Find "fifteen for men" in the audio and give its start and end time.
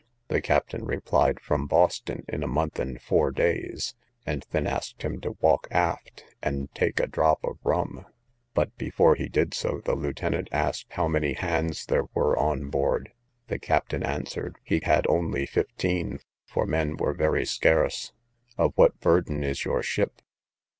15.45-16.97